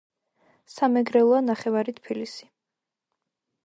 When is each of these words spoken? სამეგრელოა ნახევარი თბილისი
სამეგრელოა 0.75 1.43
ნახევარი 1.51 1.97
თბილისი 2.01 2.53